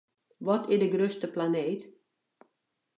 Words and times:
Wat 0.45 0.69
is 0.73 0.79
de 0.79 0.89
grutste 0.89 1.29
planeet? 1.31 1.89